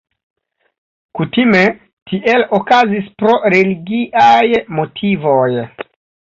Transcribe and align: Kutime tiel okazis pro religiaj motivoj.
Kutime 1.19 1.61
tiel 2.13 2.47
okazis 2.61 3.13
pro 3.21 3.37
religiaj 3.57 4.43
motivoj. 4.81 5.49